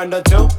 grind, 0.00 0.14
I 0.14 0.49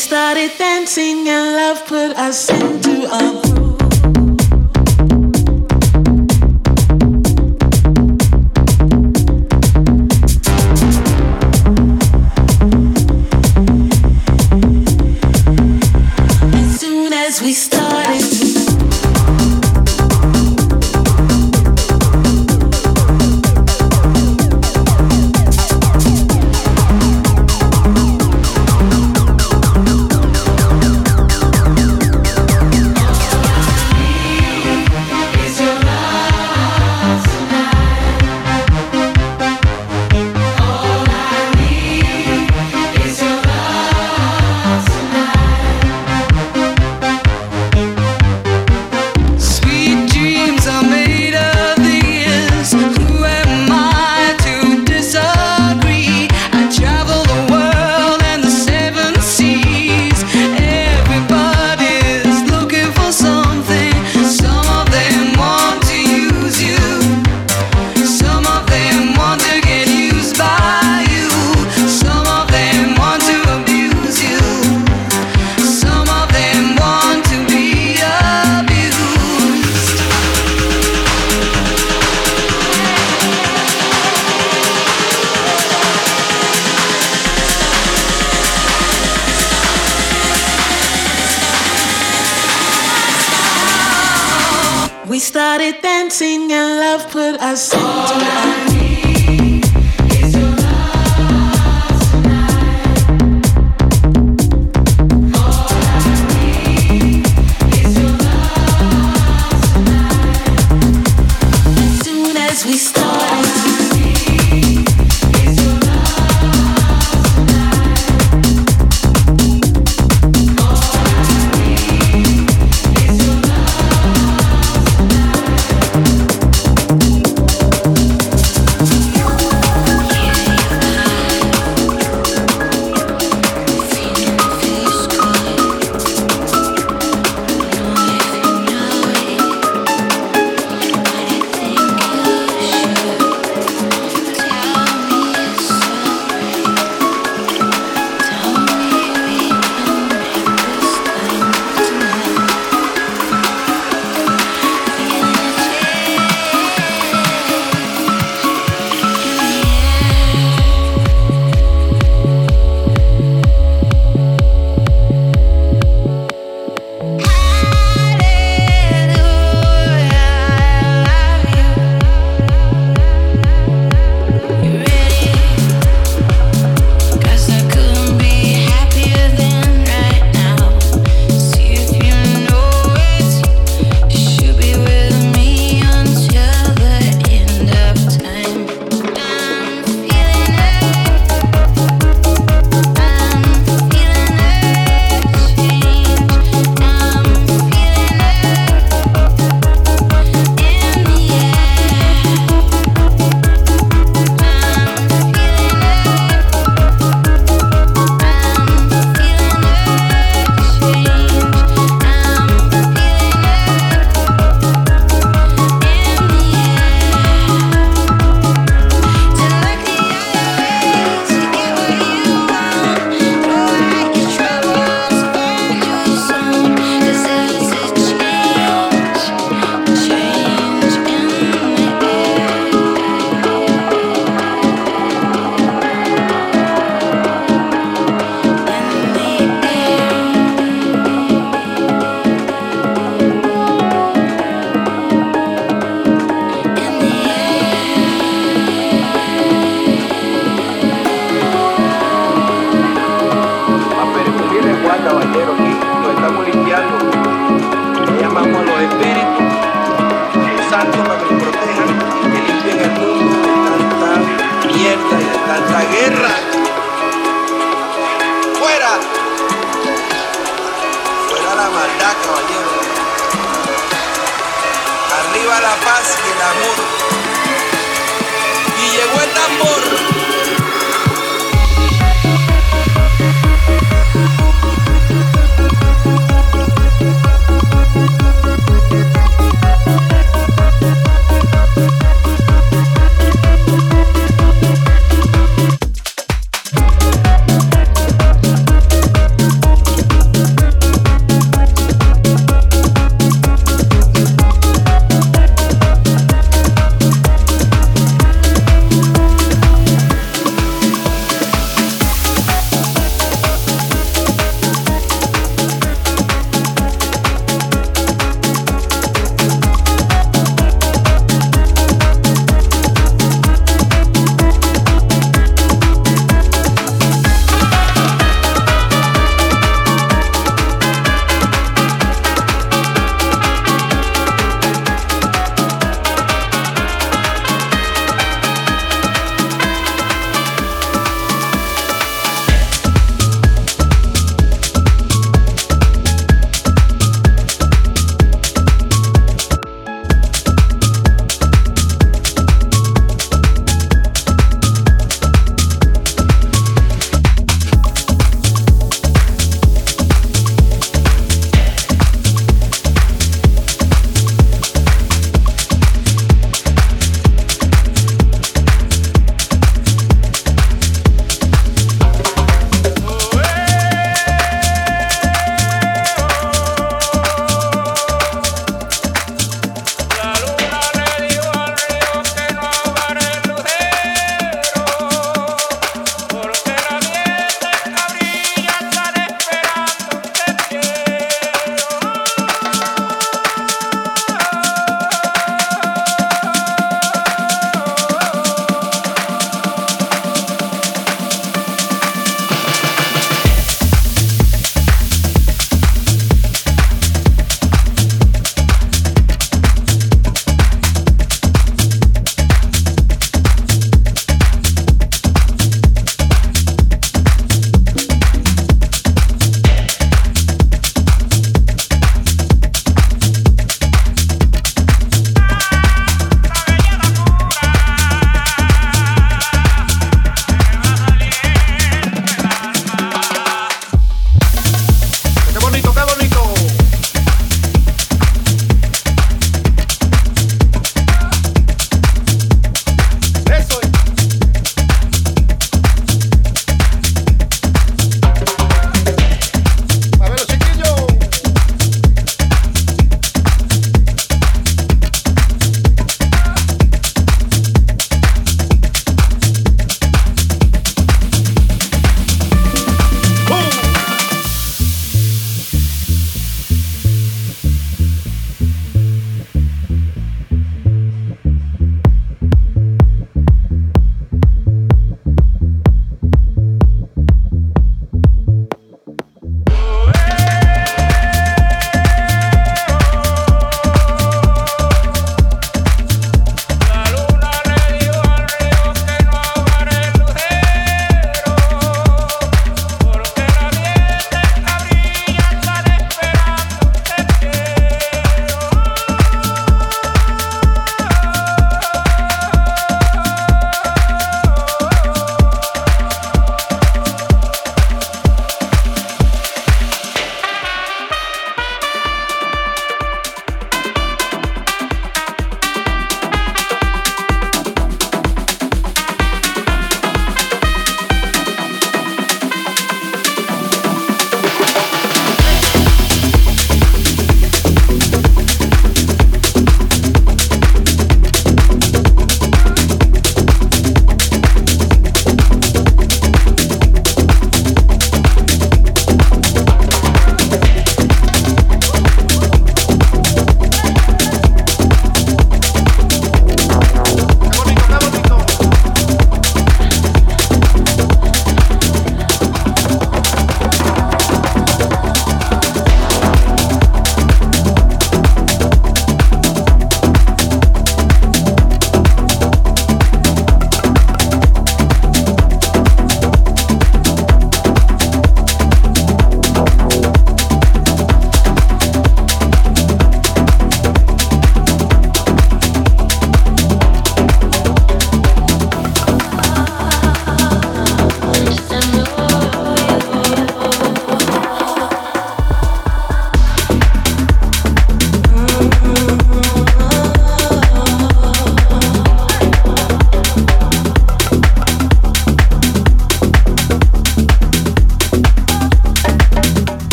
started 0.00 0.50
dancing 0.56 1.28
and 1.28 1.56
love 1.56 1.86
put 1.86 2.16
us 2.16 2.48
into 2.48 3.04
a 3.04 3.42
groove. 3.42 3.69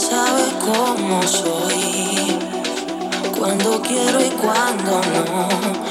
sabe 0.00 0.44
cómo 0.60 1.22
soy, 1.22 2.38
cuando 3.38 3.82
quiero 3.82 4.24
y 4.24 4.30
cuando 4.30 5.00
no. 5.02 5.89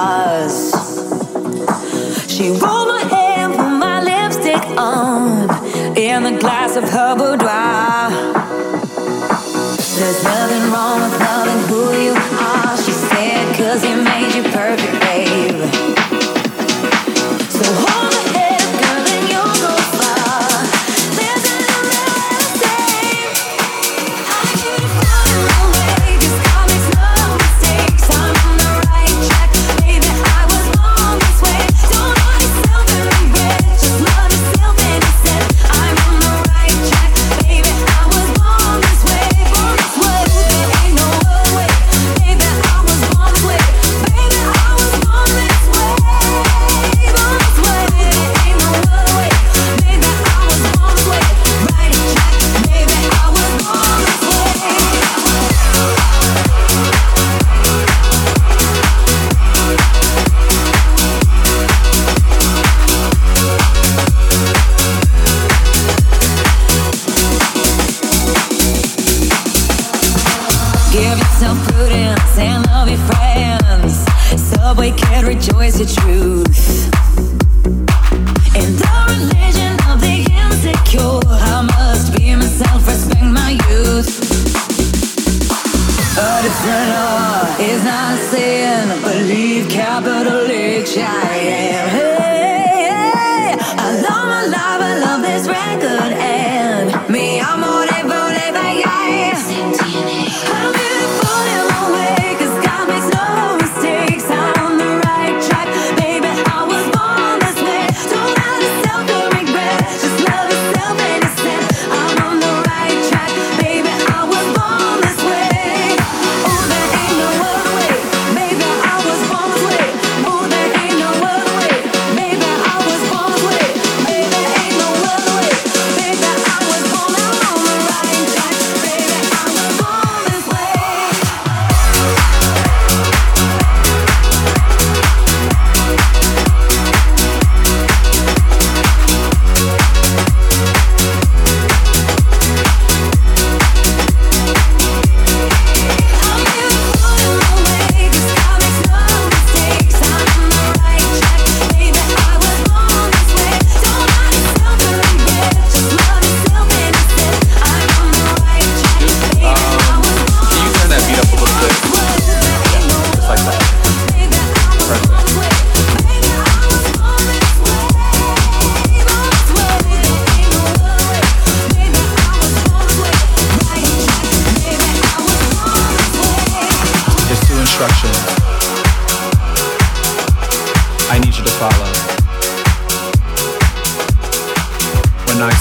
stars. 0.00 0.72
She 2.28 2.48
rolled 2.50 2.88
my 2.88 3.04
hair, 3.14 3.48
put 3.48 3.70
my 3.86 4.02
lipstick 4.02 4.64
on 4.78 5.50
in 5.96 6.22
the 6.22 6.38
glass 6.38 6.76
of 6.76 6.84
her 6.88 7.14
boudoir. 7.16 8.10
There's 9.98 10.22
nothing 10.24 10.64
wrong 10.72 11.00
with 11.02 11.20
loving 11.20 11.62
who 11.68 11.82
you 12.06 12.14
are, 12.48 12.76
she 12.78 12.92
said, 12.92 13.56
cause 13.56 13.82
it 13.84 13.98
made 14.02 14.34
you 14.34 14.44
perfect, 14.50 15.00
babe. 15.02 16.09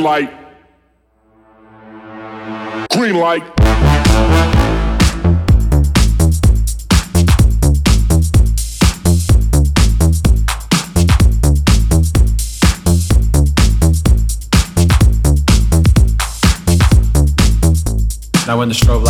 green 0.00 0.04
light. 0.04 0.30
Green 2.90 3.16
light. 3.16 3.42
Now 18.46 18.58
when 18.58 18.68
the 18.68 18.74
strobe 18.74 19.04
light 19.04 19.09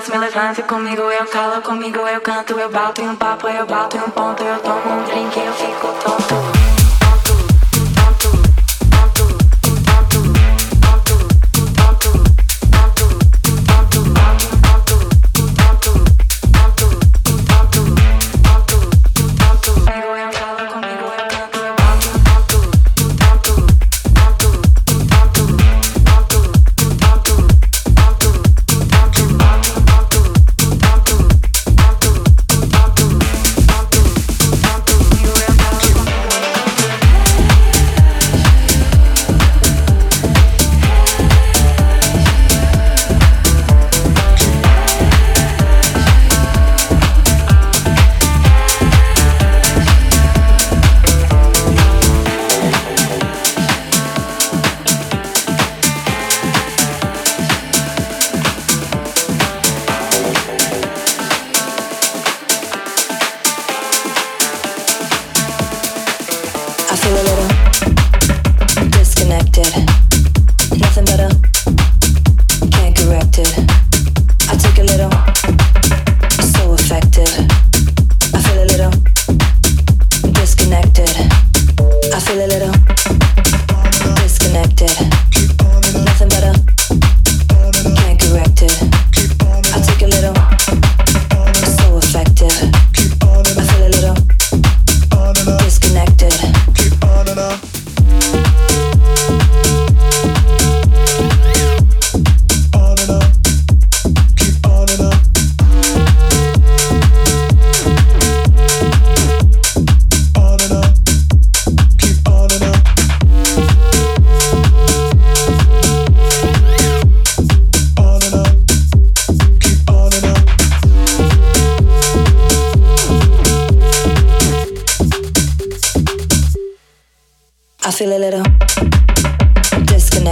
Me 0.00 0.16
levanta 0.16 0.62
comigo, 0.62 1.02
eu 1.02 1.26
calo 1.26 1.60
comigo, 1.60 1.98
eu 1.98 2.20
canto, 2.22 2.58
eu 2.58 2.70
bato 2.70 3.02
em 3.02 3.10
um 3.10 3.14
papo, 3.14 3.46
eu 3.46 3.66
bato 3.66 3.98
em 3.98 4.00
um 4.00 4.08
ponto, 4.08 4.42
eu 4.42 4.58
tomo 4.60 4.88
um 4.88 5.04
drink, 5.04 5.38
eu 5.38 5.52
fico 5.52 5.88
tonto. 6.02 6.71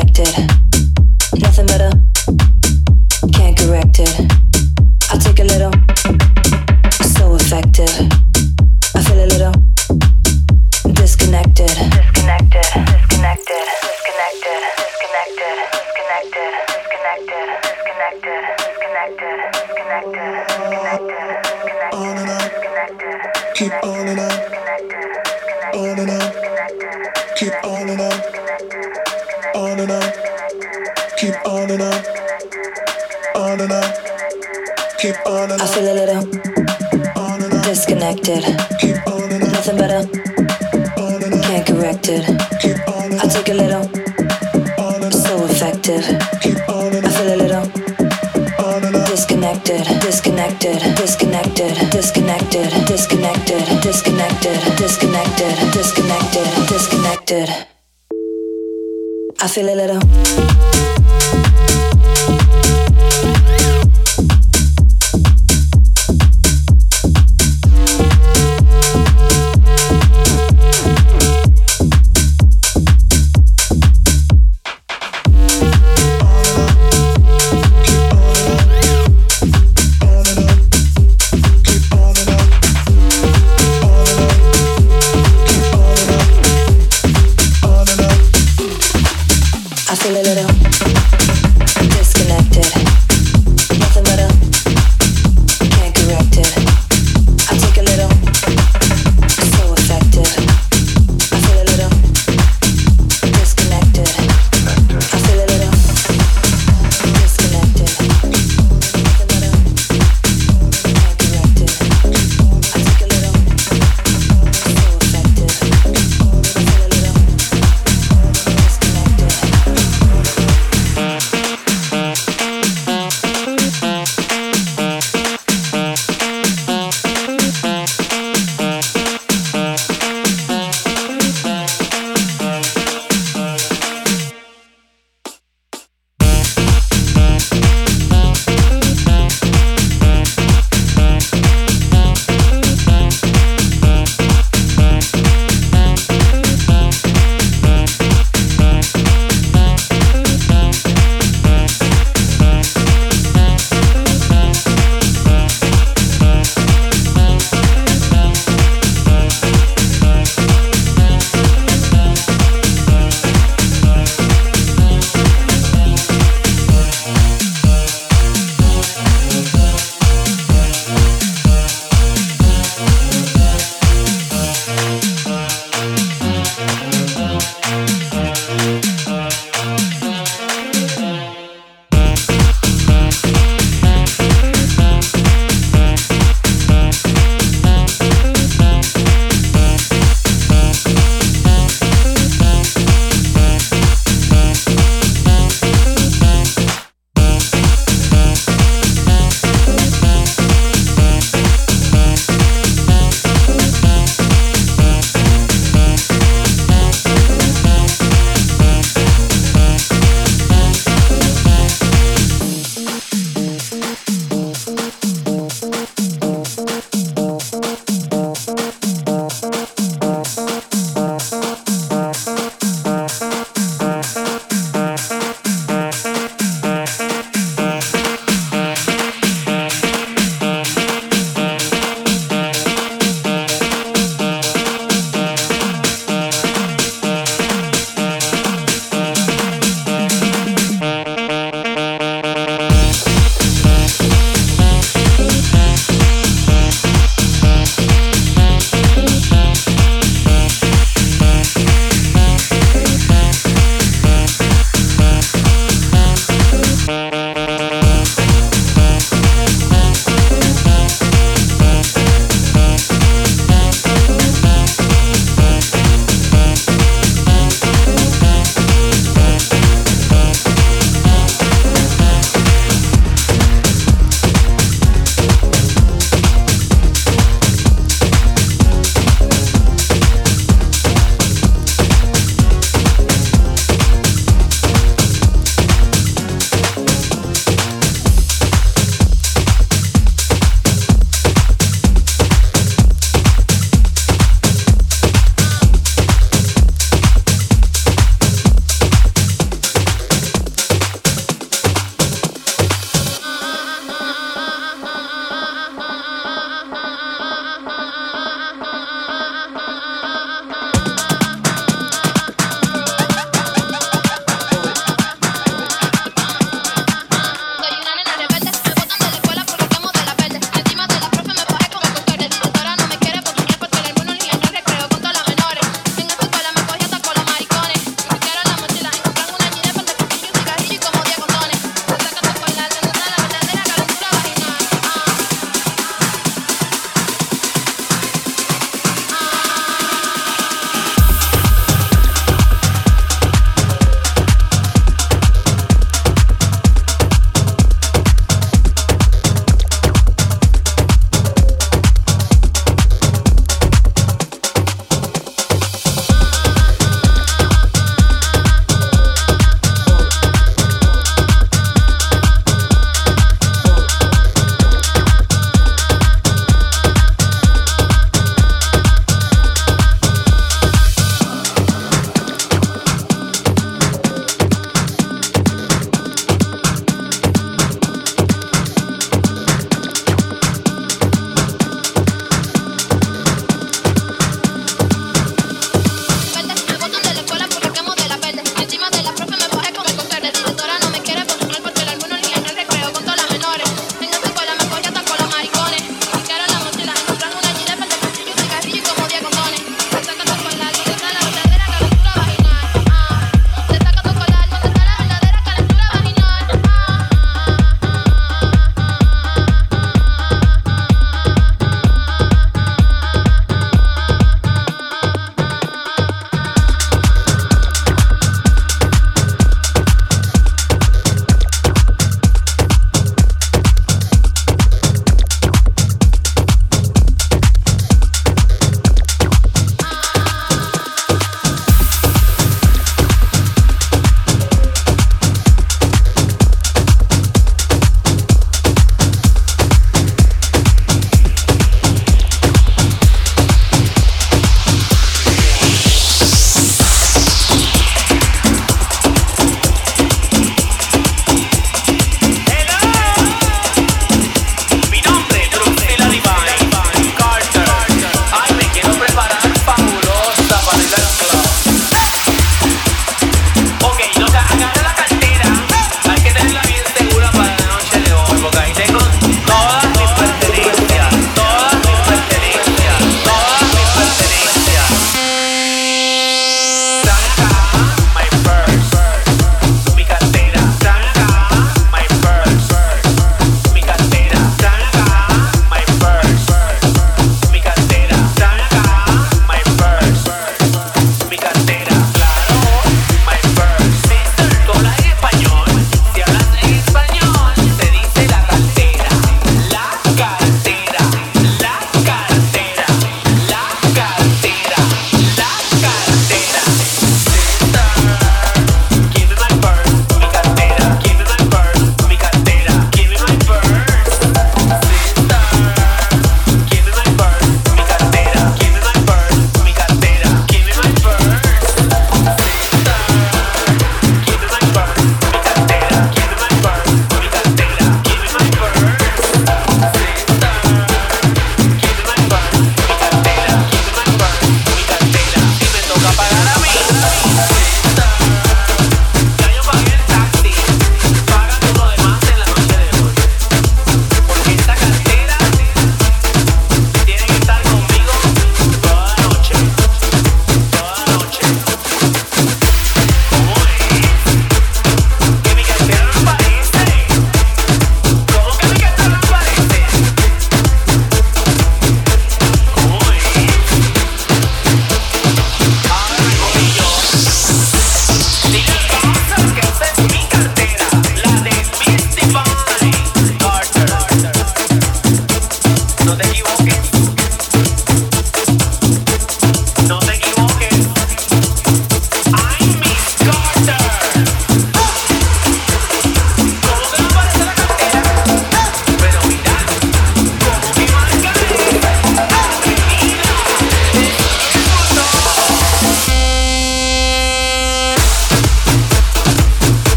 I 0.00 0.67